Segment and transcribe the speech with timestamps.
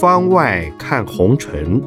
[0.00, 1.82] 方外看红尘，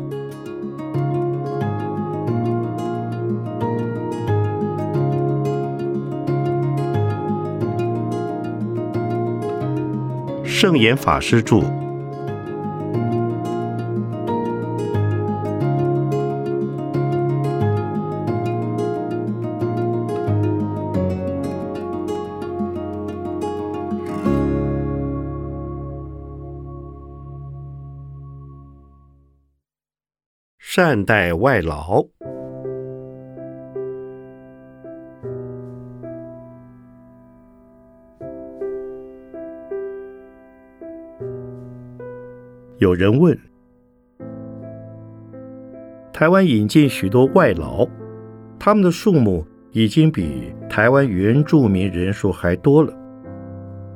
[10.44, 11.83] 圣严法师著。
[30.76, 32.04] 善待外劳。
[42.80, 43.38] 有人问：
[46.12, 47.88] 台湾引进许多外劳，
[48.58, 52.92] 他们的数目已经比台湾原住民人数还多了。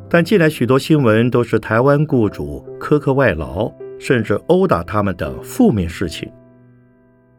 [0.08, 6.32] 但近来许多新闻都是台湾雇主苛刻外劳，甚至殴打他们等负面事情。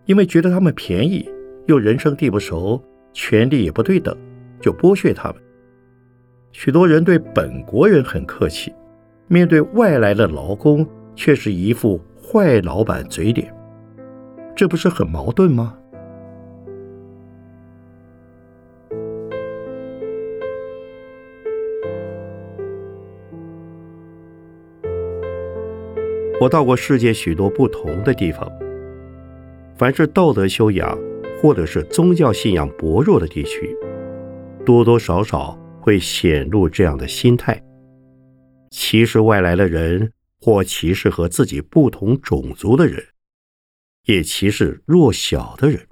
[0.09, 1.29] 因为觉得他们便宜，
[1.67, 4.17] 又人生地不熟，权利也不对等，
[4.59, 5.37] 就剥削他们。
[6.51, 8.73] 许多人对本国人很客气，
[9.27, 13.55] 面对外来的劳工却是一副坏老板嘴脸，
[14.57, 15.77] 这不是很矛盾吗？
[26.41, 28.51] 我到过世界许多不同的地方。
[29.79, 30.99] 凡是道德修养
[31.41, 33.73] 或者是宗教信仰薄弱的地区，
[34.67, 37.63] 多多少少会显露这样的心态：
[38.71, 43.07] 歧视外来的人，或歧视和自己不同种族的人，
[44.07, 45.87] 也歧视弱小的人。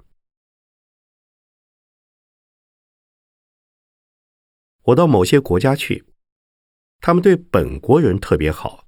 [4.83, 6.03] 我到某些国家去，
[6.99, 8.85] 他们对本国人特别好，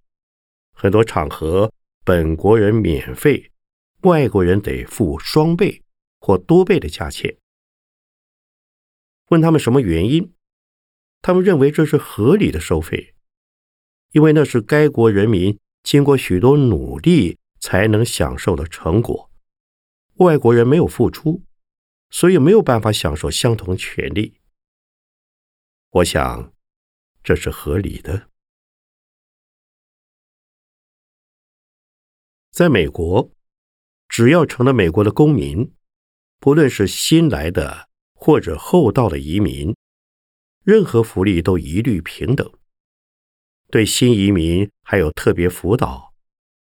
[0.73, 1.71] 很多场合
[2.03, 3.49] 本国人免费。
[4.01, 5.83] 外国人得付双倍
[6.19, 7.37] 或多倍的价钱。
[9.27, 10.33] 问他们什么原因，
[11.21, 13.13] 他们认为这是合理的收费，
[14.11, 19.29] 因为那是该国人民经过许多努力才能享受的成果，
[20.15, 21.43] 外国人没有付出，
[22.09, 24.39] 所以没有办法享受相同权利。
[25.89, 26.53] 我想，
[27.21, 28.29] 这是合理的。
[32.51, 33.31] 在美国。
[34.19, 35.73] 只要成了美国的公民，
[36.41, 39.73] 不论是新来的或者后到的移民，
[40.61, 42.51] 任何福利都一律平等。
[43.69, 46.13] 对新移民还有特别辅导，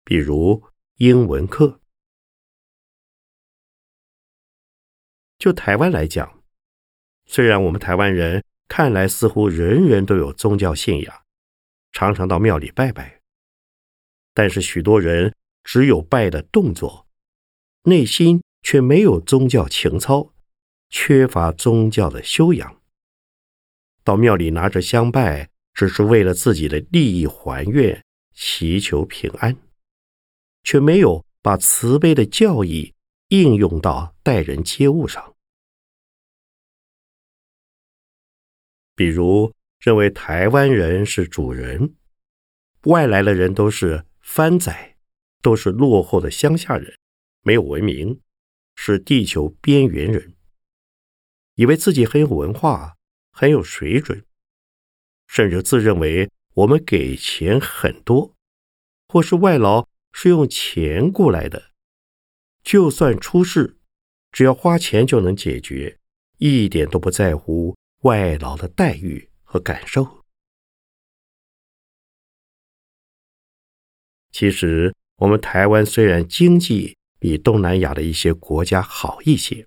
[0.06, 0.65] 比如
[0.97, 1.82] 英文课。
[5.37, 6.43] 就台湾来讲，
[7.26, 11.15] 虽然我们台湾人看来似乎人人都有宗教信仰，
[11.93, 13.21] 常常到庙里拜拜，
[14.32, 17.05] 但是许多人只有拜的动作。
[17.87, 20.33] 内心却没有宗教情操，
[20.89, 22.81] 缺乏宗教的修养。
[24.03, 28.03] 到庙里拿着香拜，只是为了自己的利益还愿，
[28.33, 29.56] 祈求平安，
[30.62, 32.94] 却没有把慈悲的教义
[33.28, 35.34] 应用到待人接物上。
[38.94, 41.97] 比如认为台湾人是主人，
[42.84, 44.97] 外来的人都是番仔，
[45.43, 46.97] 都是落后的乡下人。
[47.44, 48.21] 没有文明，
[48.75, 50.34] 是地球边缘人，
[51.55, 52.97] 以为自己很有文化、
[53.31, 54.25] 很有水准，
[55.28, 58.34] 甚至自认为我们给钱很多，
[59.09, 61.71] 或是外劳是用钱雇来的，
[62.62, 63.76] 就算出事，
[64.32, 65.99] 只要花钱就能解决，
[66.38, 70.25] 一点都不在乎外劳的待遇和感受。
[74.32, 79.67] 其实，我们台湾虽然经济，比东南亚的一些国家好一些，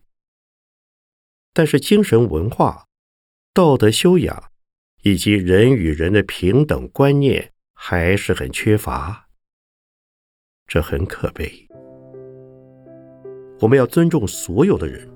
[1.55, 2.85] 但是精神文化、
[3.51, 4.51] 道德修养
[5.01, 9.29] 以及人与人的平等观念还是很缺乏，
[10.67, 11.51] 这很可悲。
[13.59, 15.09] 我们要尊重所有的人，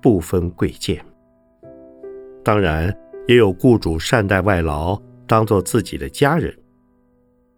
[0.00, 1.04] 不分贵贱。
[2.44, 6.56] 当然，也有雇主善待外劳，当做自己的家人，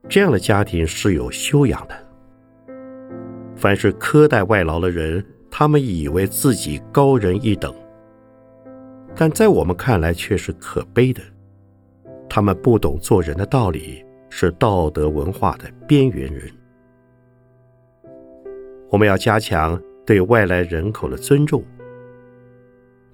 [0.08, 2.01] 这样的家庭是有修养的。
[3.62, 7.72] 凡是苛待外劳的人，他们以为自己高人一等，
[9.14, 11.22] 但在我们看来却是可悲的。
[12.28, 16.50] 他们不懂做人的道理，是道德文化的边缘人。
[18.90, 21.62] 我们要加强对外来人口的尊重，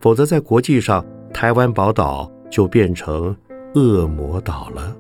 [0.00, 3.36] 否则在国际上，台湾宝岛就变成
[3.74, 4.96] 恶魔岛了。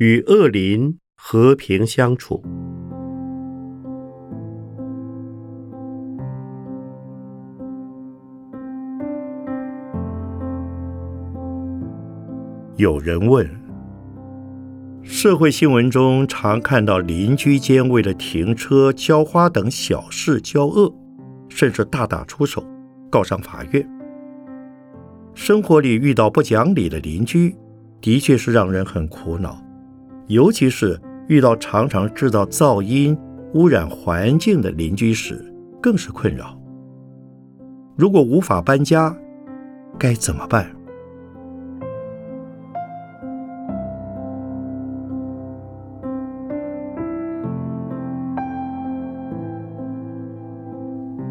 [0.00, 2.42] 与恶邻和平相处。
[12.76, 13.46] 有人问：
[15.02, 20.90] 社会新闻中常看到邻居间为了停车、浇花等小事交恶，
[21.50, 22.64] 甚至大打出手，
[23.10, 23.86] 告上法院。
[25.34, 27.54] 生活里遇到不讲理的邻居，
[28.00, 29.62] 的确是让人很苦恼。
[30.30, 30.96] 尤其是
[31.26, 33.18] 遇到常常制造噪音、
[33.54, 35.44] 污染环境的邻居时，
[35.82, 36.56] 更是困扰。
[37.96, 39.12] 如果无法搬家，
[39.98, 40.70] 该怎么办？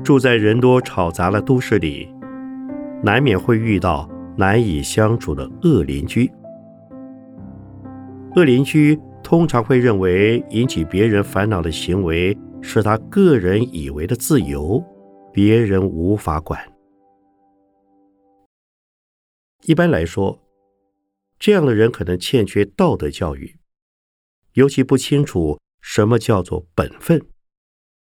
[0.04, 2.14] 住在人多吵杂的都市里，
[3.02, 6.30] 难免会遇到难以相处的恶邻居。
[8.36, 14.84] 恶邻居通常会认为引起别人烦恼的行为是他个人以为的自由，
[15.34, 16.62] 别人无法管。
[19.64, 20.40] 一般来说，
[21.40, 23.58] 这样的人可能欠缺道德教育，
[24.54, 27.20] 尤其不清楚什么叫做本分，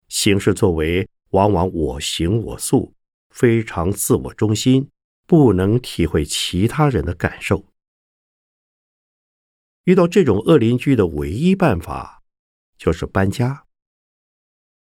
[0.09, 2.93] 行事作为往往我行我素，
[3.31, 4.89] 非常自我中心，
[5.27, 7.65] 不能体会其他人的感受。
[9.85, 12.23] 遇到这种恶邻居的唯一办法
[12.77, 13.67] 就是搬家。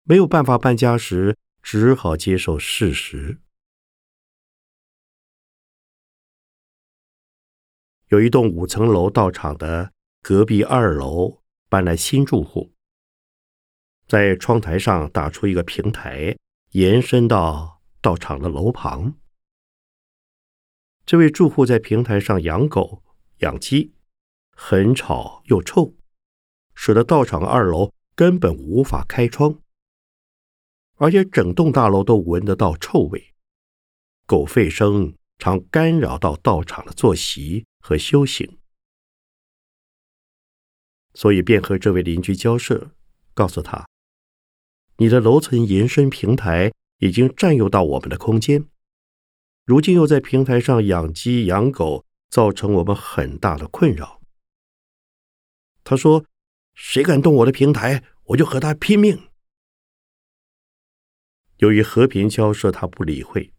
[0.04, 3.40] 没有办法搬家时，只好接受事实。
[8.08, 9.94] 有一栋五层楼到场的
[10.24, 12.74] 隔壁二楼搬来新住户，
[14.08, 16.36] 在窗台上打出一个平台，
[16.72, 19.14] 延伸到到场的楼旁。
[21.06, 23.04] 这位住户在平台上养狗、
[23.40, 23.94] 养鸡。
[24.62, 25.96] 很吵又臭，
[26.76, 29.62] 使得道场二楼根本无法开窗，
[30.98, 33.34] 而且整栋大楼都闻得到臭味，
[34.28, 38.60] 狗吠声常干扰到道场的作息和修行，
[41.14, 42.92] 所以便和这位邻居交涉，
[43.34, 43.88] 告诉他
[45.00, 48.68] ：“你的楼层延伸平台已经占用到我们的空间，
[49.66, 54.19] 如今又在平台上养鸡养狗，造成我们很大的困扰。”
[55.84, 56.26] 他说
[56.76, 59.30] ：“谁敢动我的平台，我就和他拼命。”
[61.58, 63.54] 由于和平交涉，他不理会，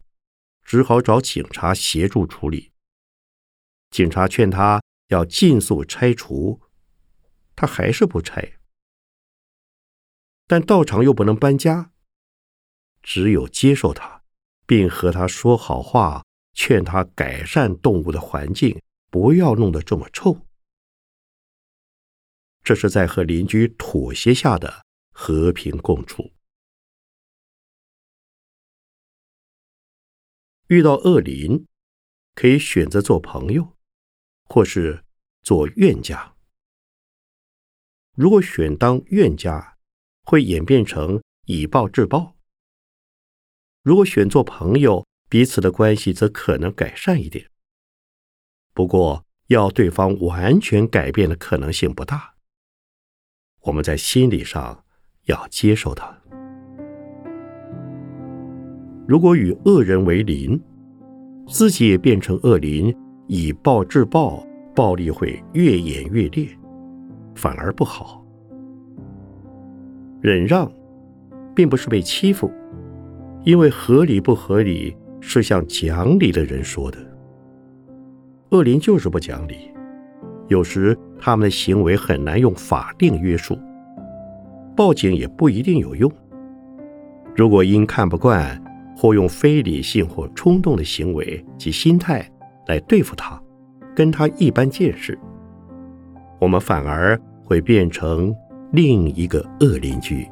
[0.63, 2.71] 只好找警察协助处理。
[3.89, 6.61] 警察劝他要尽速拆除，
[7.55, 8.53] 他还是不拆。
[10.47, 11.91] 但道场又不能搬家，
[13.03, 14.23] 只有接受他，
[14.65, 20.47] 并和他说好话，劝他改善动物的环境，不要弄得这么臭。
[22.63, 26.31] 这是在和邻居妥协下的和平共处。
[30.67, 31.65] 遇到恶邻，
[32.33, 33.75] 可以选择做朋友，
[34.45, 35.03] 或是
[35.41, 36.35] 做怨家。
[38.15, 39.77] 如果选当怨家，
[40.23, 42.35] 会演变成以暴制暴；
[43.81, 47.49] 如果选做朋友，彼此的关系则可能改善一点。
[48.73, 52.30] 不过，要对方完全改变的可能性不大。
[53.63, 54.83] 我们在心理上
[55.25, 56.11] 要接受他。
[59.07, 60.59] 如果与恶人为邻，
[61.47, 62.95] 自己也变成恶邻，
[63.27, 66.47] 以暴制暴，暴力会越演越烈，
[67.35, 68.25] 反而不好。
[70.21, 70.71] 忍让，
[71.53, 72.49] 并不是被欺负，
[73.43, 76.97] 因为合理不合理是向讲理的人说的。
[78.51, 79.71] 恶灵就是不讲理，
[80.51, 83.57] 有时他们的行为很难用法定约束，
[84.75, 86.11] 报警也不一定有用。
[87.33, 88.61] 如果因看不惯
[88.97, 92.29] 或用非理性或冲动的行为及心态
[92.67, 93.41] 来对付他，
[93.95, 95.17] 跟他一般见识，
[96.37, 98.35] 我们反而会变成
[98.73, 100.27] 另一个恶邻居。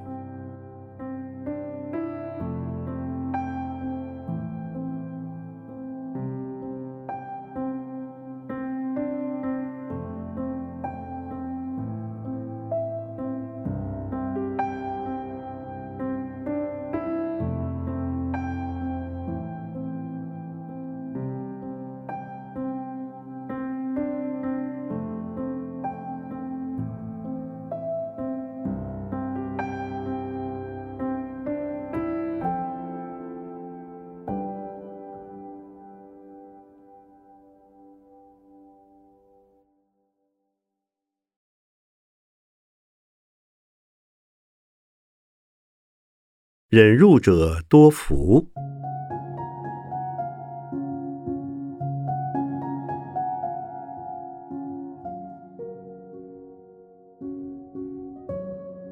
[46.69, 48.45] 忍辱者多福。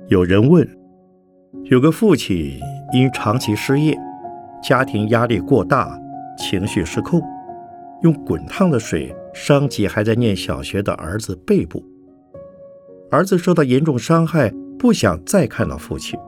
[0.08, 0.68] 有人问：
[1.66, 2.60] 有个父亲
[2.94, 3.96] 因长期失业，
[4.64, 5.96] 家庭压力过大，
[6.36, 7.22] 情绪失控，
[8.02, 11.84] 用滚烫的水伤及还在念小学的儿子背部。
[13.12, 16.20] 儿子受到严重伤害，不想再看到父亲。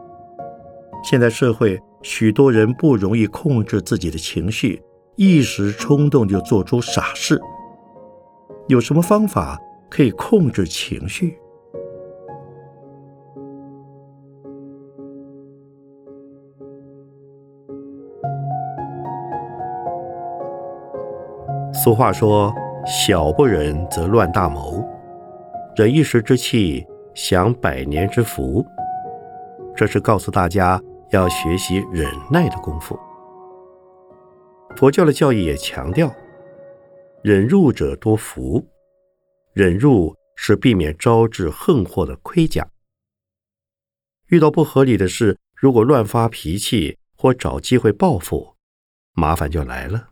[1.04, 4.82] 现在社会许多人不容易控制自己的情绪，
[5.16, 7.40] 一时冲动就做出傻事。
[8.68, 11.38] 有什么方法可以控制情绪？
[21.74, 22.54] 俗话说
[22.86, 24.86] ：“小不忍则乱大谋，
[25.76, 28.64] 忍一时之气，享百年之福。”
[29.76, 30.80] 这是告诉大家。
[31.12, 32.98] 要学习忍耐的功夫。
[34.76, 36.14] 佛教的教义也强调，
[37.24, 38.66] 忍辱者多福。
[39.54, 42.70] 忍辱是避免招致横祸的盔甲。
[44.28, 48.56] 遇到不合理的事，如果乱发脾气或找机会报复，
[49.14, 50.12] 麻烦就来了。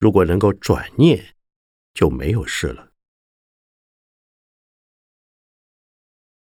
[0.00, 1.36] 如果能够转念，
[1.94, 2.90] 就没有事了。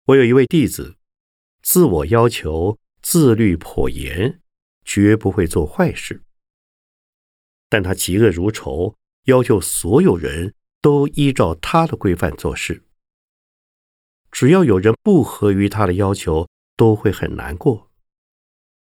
[0.08, 0.98] 我有一位弟子，
[1.62, 2.78] 自我要求。
[3.04, 4.42] 自律颇严，
[4.86, 6.24] 绝不会做坏事。
[7.70, 8.96] 但他嫉恶如仇，
[9.26, 12.84] 要求所有人都依照他的规范做事。
[14.32, 17.92] 只要有人不合于他的要求，都会很难过。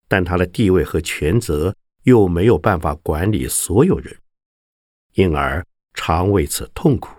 [0.07, 4.21] 但他的地位和权责又没有办法管理所有人，
[5.15, 7.17] 因而常为此痛苦。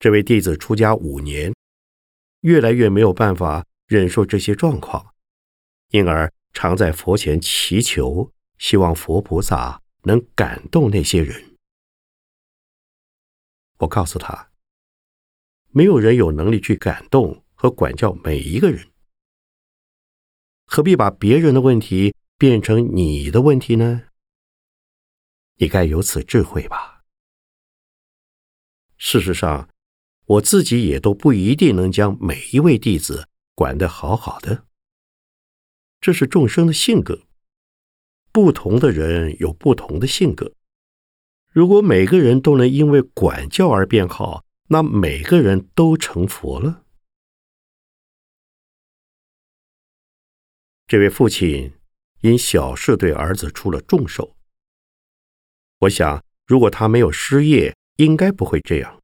[0.00, 1.52] 这位弟子出家五年。
[2.42, 5.14] 越来越没有办法忍受这些状况，
[5.90, 11.56] 因而常在佛前祈求，希望佛菩萨能感动那些人。
[13.78, 14.50] 我告诉他，
[15.70, 18.90] 没有人有能力去感动和管教每一个人，
[20.66, 24.02] 何必把别人的问题变成你的问题呢？
[25.56, 27.04] 你该有此智慧吧。
[28.96, 29.71] 事实上。
[30.24, 34.64] 我自己也都不一定能将每一位弟子管得好好的，
[36.00, 37.22] 这是众生的性格。
[38.30, 40.54] 不同的人有不同的性格。
[41.50, 46.84] 如果每个人都能因为管教而变好，那每个人都成佛了。
[50.86, 51.74] 这位父亲
[52.22, 54.34] 因小事对儿子出了重手。
[55.80, 59.01] 我想，如果他没有失业，应该不会这样。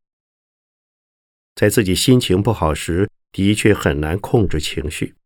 [1.58, 5.16] 在自己心情不好时，的确很难控制情绪。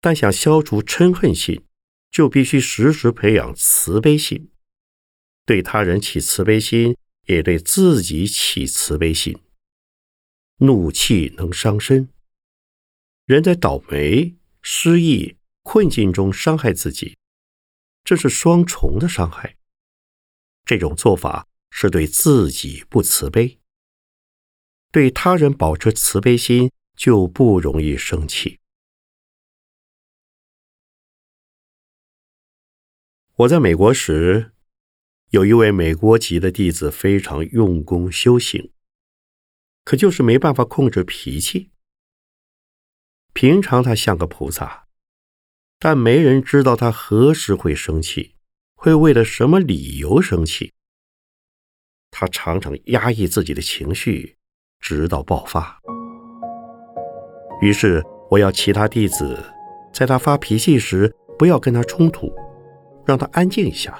[0.00, 1.64] 但想消除嗔恨心，
[2.10, 4.50] 就必须时时培养慈悲心，
[5.46, 9.38] 对他人起慈悲心，也对自己起慈悲心。
[10.56, 12.08] 怒气能伤身，
[13.26, 17.16] 人在倒霉、失意、困境中伤害自己，
[18.02, 19.56] 这是双重的伤害。
[20.64, 23.60] 这种做法是对自己不慈悲。
[24.94, 28.60] 对他人保持慈悲心，就不容易生气。
[33.34, 34.52] 我在美国时，
[35.30, 38.70] 有一位美国籍的弟子非常用功修行，
[39.82, 41.72] 可就是没办法控制脾气。
[43.32, 44.86] 平常他像个菩萨，
[45.80, 48.36] 但没人知道他何时会生气，
[48.76, 50.72] 会为了什么理由生气。
[52.12, 54.38] 他常常压抑自己的情绪，
[54.80, 55.78] 直到爆发。
[57.60, 59.38] 于是，我要其他弟子
[59.92, 62.32] 在他发脾气时不要跟他冲突，
[63.04, 63.94] 让他安静一下。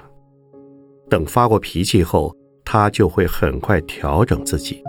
[1.09, 4.83] 等发过脾气后，他就会很快调整自己。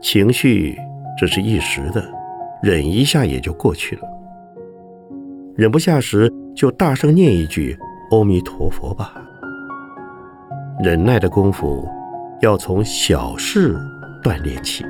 [0.00, 0.76] 情绪
[1.18, 2.04] 只是一时的，
[2.62, 4.02] 忍一下也就过去了。
[5.54, 7.76] 忍不下时，就大声念一句
[8.10, 9.14] “阿弥陀佛”吧。
[10.82, 11.88] 忍耐的功夫，
[12.42, 13.76] 要从小事
[14.20, 14.84] 锻炼起。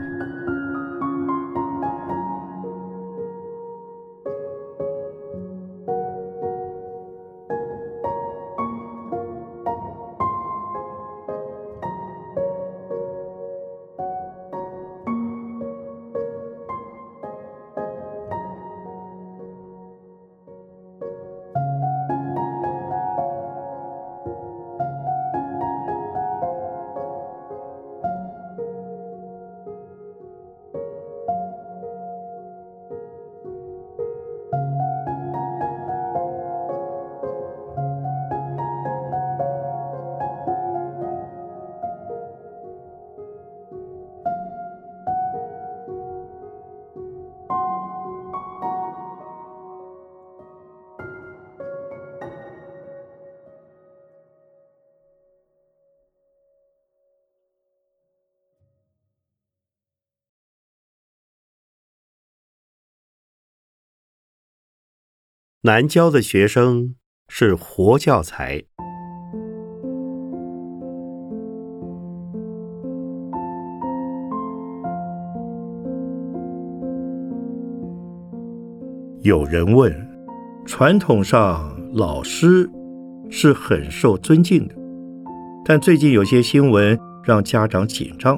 [65.64, 66.96] 难教的学生
[67.28, 68.64] 是活教材。
[79.20, 79.94] 有人问：
[80.66, 82.68] 传统上老师
[83.30, 84.74] 是很受尊敬的，
[85.64, 88.36] 但最近有些新闻让家长紧张，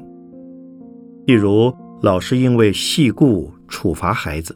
[1.25, 4.55] 例如老师因为戏故处罚孩子。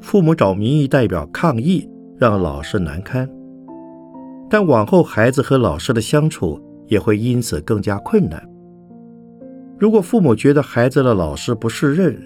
[0.00, 3.28] 父母找民意代表抗议，让老师难堪。
[4.48, 8.42] 但往后孩子和老师的相处也会因此更加困难。
[9.78, 12.18] 如果父母觉得孩子的老师不适任，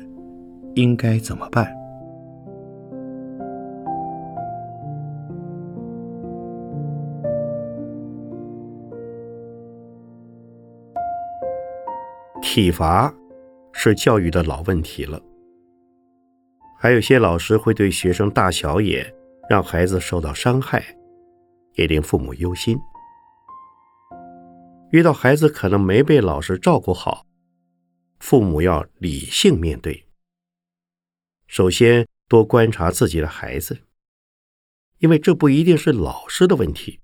[0.75, 1.67] 应该怎么办？
[12.41, 13.13] 体罚
[13.73, 15.19] 是教育的老问题了。
[16.83, 19.15] 还有些老师会对学生大小眼，
[19.49, 20.85] 让孩子受到伤害，
[21.75, 22.77] 也令父母忧心。
[24.91, 27.25] 遇到孩子可能没被老师照顾好，
[28.19, 30.09] 父母要理性面对。
[31.47, 33.83] 首先，多观察自己的孩子，
[34.99, 36.99] 因为这不一定是老师的问题。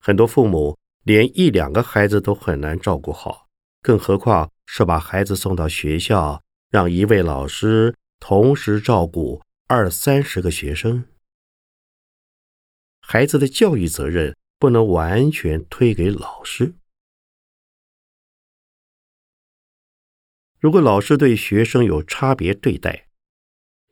[0.00, 3.48] 很多父母连一两个孩子都很难照顾好，
[3.82, 7.94] 更何况是把孩子送到学校，让一位老师。
[8.24, 11.08] 同时照顾二三十个学生，
[13.00, 16.76] 孩子的教育责任不能完全推给老师。
[20.60, 23.08] 如果老师对学生有差别对待，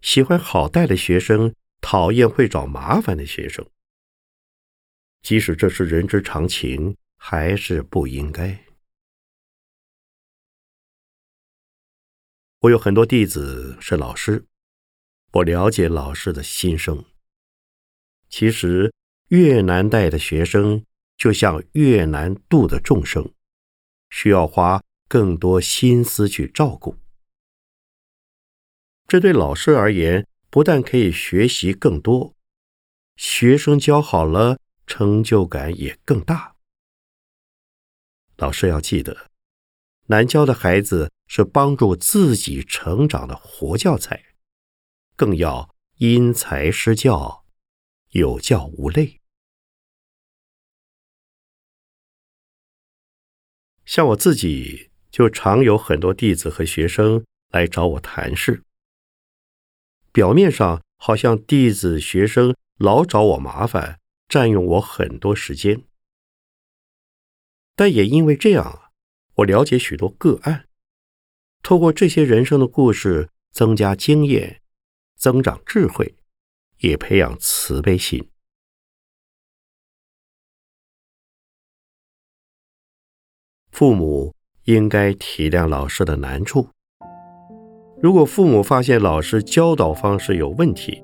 [0.01, 3.69] 喜欢好带的学生，讨厌会找麻烦的学生，
[5.23, 8.64] 即使这是人之常情，还是不应该。
[12.61, 14.44] 我有很多弟子是老师，
[15.33, 17.03] 我了解老师的心声。
[18.29, 18.92] 其实
[19.29, 20.85] 越难带的学生，
[21.16, 23.33] 就像越难度的众生，
[24.11, 26.99] 需要花更多心思去照顾。
[29.09, 32.37] 这对老师而言，不但可以学习更多，
[33.16, 36.57] 学生教好了，成就感也更大。
[38.37, 39.30] 老师要记得。
[40.11, 44.35] 难教的孩子是帮助自己成长的活教材，
[45.14, 47.44] 更要因材施教，
[48.09, 49.20] 有教无类。
[53.85, 58.64] 像我自己，就常有很多弟子和学生来找我谈事。
[60.11, 65.85] 表面上好像弟子学生老找我麻烦，占用我很多时间，
[67.77, 68.89] 但也因为这样啊。
[69.40, 70.66] 我了解许多个案，
[71.62, 74.61] 透过这些人生的故事，增加经验，
[75.16, 76.14] 增长智慧，
[76.79, 78.29] 也培养慈悲心。
[83.70, 86.68] 父母应该体谅老师的难处。
[88.03, 91.03] 如果父母发现老师教导方式有问题，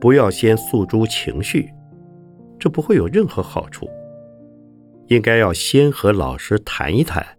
[0.00, 1.68] 不要先诉诸情绪，
[2.58, 3.86] 这不会有任何好处。
[5.08, 7.35] 应该要先和老师谈一谈，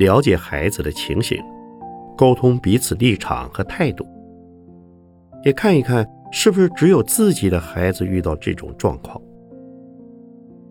[0.00, 1.38] 了解孩子的情形，
[2.16, 4.06] 沟通彼此立场和态度，
[5.44, 9.20] 也看一看是不是只有自己的孩子遇到这种状况。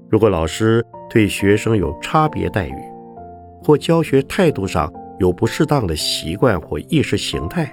[0.09, 2.75] 如果老师对学生有差别待遇，
[3.61, 7.71] 或教学态度上有不适当的习惯或意识形态，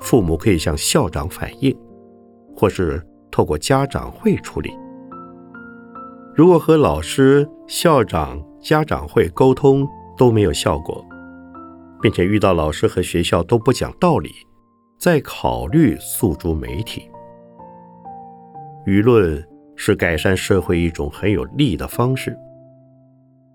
[0.00, 1.72] 父母可以向校长反映，
[2.56, 4.72] 或是透过家长会处理。
[6.34, 9.86] 如果和老师、校长、家长会沟通
[10.18, 11.02] 都没有效果，
[12.02, 14.34] 并且遇到老师和学校都不讲道理，
[14.98, 17.08] 再考虑诉诸媒体。
[18.84, 19.42] 舆论
[19.76, 22.36] 是改善社会一种很有利的方式，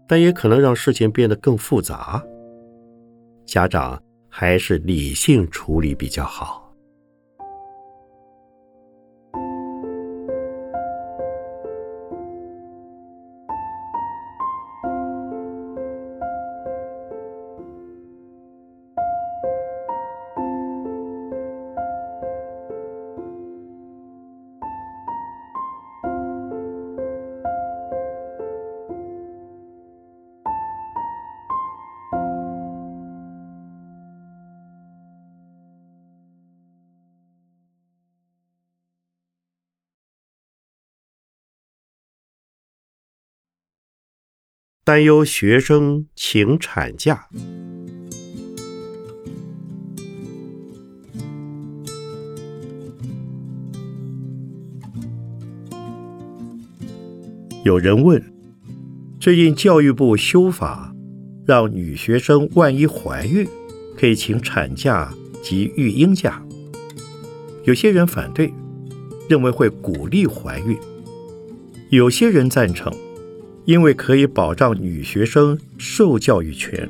[0.07, 2.23] 但也可能让事情变得更复杂。
[3.45, 6.62] 家长还是理性处理比较好。
[44.85, 47.29] 担忧学生请产假，
[57.63, 58.21] 有人问：
[59.21, 60.93] 最近教育部修法，
[61.45, 63.47] 让女学生万一怀孕，
[63.97, 66.45] 可以请产假及育婴假。
[67.63, 68.53] 有些人反对，
[69.29, 70.75] 认为会鼓励怀孕；
[71.89, 72.93] 有些人赞成。
[73.65, 76.89] 因为可以保障女学生受教育权，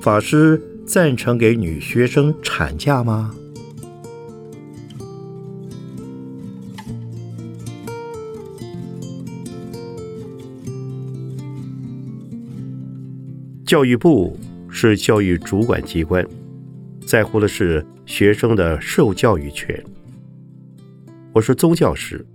[0.00, 3.34] 法师赞成给女学生产假吗？
[13.64, 16.22] 教育部是教育主管机关，
[17.06, 19.82] 在乎的是学生的受教育权。
[21.32, 22.26] 我是宗教师，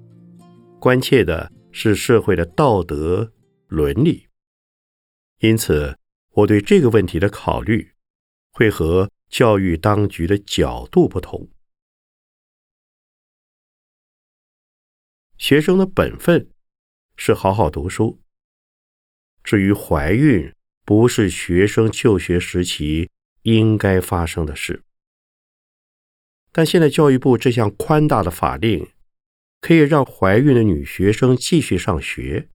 [0.80, 1.52] 关切的。
[1.80, 3.32] 是社会的道德
[3.68, 4.30] 伦理，
[5.42, 5.96] 因此
[6.32, 7.94] 我对这个问题的考虑
[8.50, 11.52] 会和教育当局的角度不同。
[15.38, 16.50] 学生的本分
[17.16, 18.20] 是好好读书，
[19.44, 20.52] 至于怀孕，
[20.84, 23.12] 不是学生就学时期
[23.44, 24.82] 应该发生的事。
[26.52, 28.97] 但现在教育部这项宽大的法令。
[29.68, 32.48] 可以让怀孕的女学生继续上学，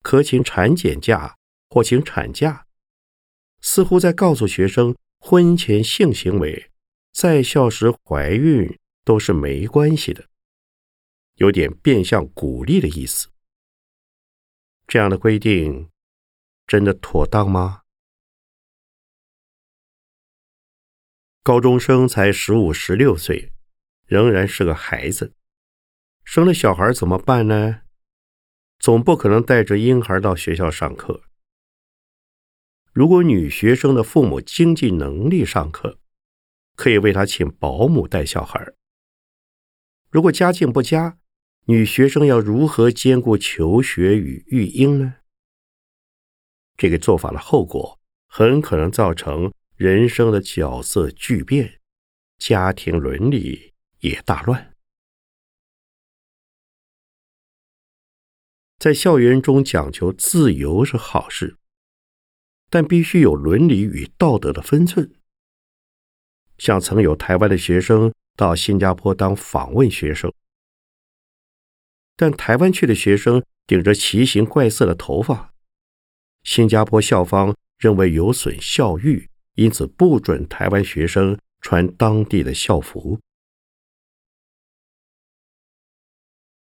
[0.00, 1.36] 可请产检假
[1.68, 2.68] 或请产假，
[3.60, 6.70] 似乎在告诉学生，婚前性行为
[7.12, 10.28] 在校时怀孕都是没关系的，
[11.34, 13.28] 有点变相鼓励的意思。
[14.86, 15.90] 这样的规定
[16.68, 17.82] 真的妥当吗？
[21.42, 23.52] 高中生才十五、十六岁，
[24.06, 25.34] 仍然是个孩子。
[26.24, 27.82] 生了小孩怎么办呢？
[28.78, 31.22] 总不可能带着婴孩到学校上课。
[32.92, 35.98] 如果女学生的父母经济能力上课，
[36.74, 38.74] 可以为她请保姆带小孩。
[40.10, 41.18] 如果家境不佳，
[41.66, 45.14] 女学生要如何兼顾求学与育婴呢？
[46.76, 51.80] 这个做法的后果很可能造成人生的角色巨变，
[52.38, 54.71] 家庭伦理也大乱。
[58.82, 61.56] 在校园中讲求自由是好事，
[62.68, 65.14] 但必须有伦理与道德的分寸。
[66.58, 70.32] 像曾有台湾的学生到新加坡当访问学生，
[72.16, 75.54] 但台湾去的学生顶着奇形怪色的头发，
[76.42, 83.20] 新加坡校方认为有损校誉，因此不准台湾学生穿当地的校服。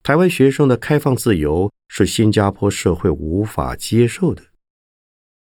[0.05, 4.43] 台湾学生的开放自由是新加坡社会无法接受的，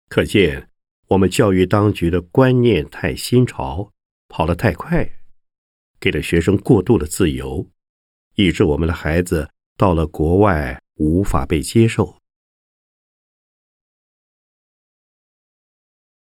[0.09, 0.69] 可见
[1.07, 3.93] 我们教育当局的观念太新潮，
[4.27, 5.09] 跑得太快，
[6.01, 7.71] 给了学生过度的自由，
[8.35, 12.19] 以致我们的孩子到了国外无法被接受。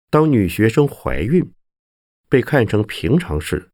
[0.08, 1.52] 当女学生怀孕，
[2.30, 3.72] 被看成平常事，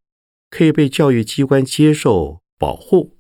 [0.51, 3.17] 可以被教育机关接受保护。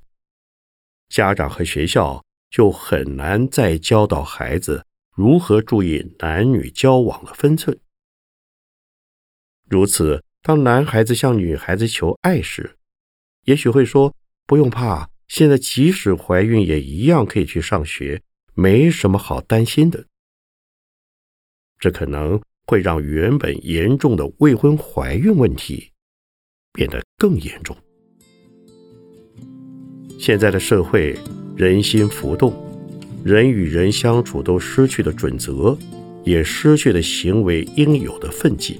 [1.12, 7.78] 家长和学校就很难再教导孩子如何注意男女交往的分寸。
[9.68, 12.78] 如此，当男孩子向女孩子求爱时，
[13.44, 14.16] 也许会说
[14.48, 18.22] ：“不用怕，现在即使怀孕也一样可以去上学，
[18.54, 20.06] 没什么好担心的。”
[21.78, 25.92] 这可能会让原本严重的未婚怀孕问题
[26.72, 27.76] 变得更严重。
[30.22, 31.18] 现在的社会
[31.56, 32.54] 人心浮动，
[33.24, 35.76] 人与人相处都失去了准则，
[36.22, 38.78] 也失去了行为应有的分际。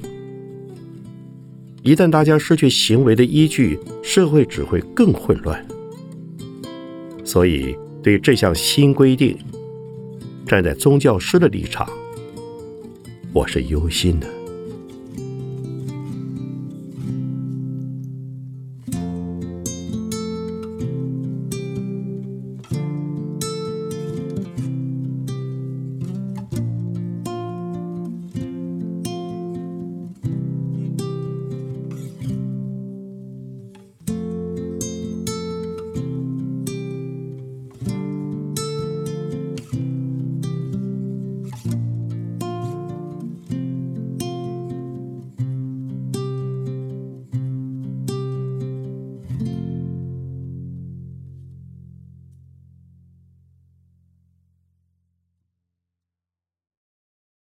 [1.83, 5.67] 一旦大家失去行为的依据，社会只会更混乱。
[7.25, 9.37] 所以，对这项新规定，
[10.47, 11.91] 站在宗教师的立场，
[13.33, 14.42] 我是忧心的。